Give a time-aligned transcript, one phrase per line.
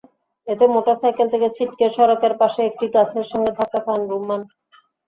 [0.47, 4.41] এতে মোটরসাইকেল থেকে ছিটকে সড়কের পাশে একটি গাছের সঙ্গে ধাক্কা খান রুম্মান।